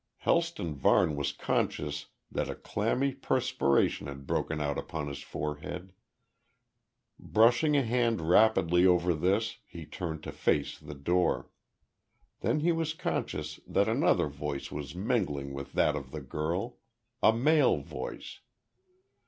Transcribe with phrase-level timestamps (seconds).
[0.17, 5.93] Helston Varne was conscious that a clammy perspiration had broken out upon his forehead.
[7.19, 11.51] Brushing a hand rapidly over this, he turned to face the door.
[12.39, 16.79] Then he was conscious that another voice was mingling with that of the girl
[17.21, 18.39] a male voice.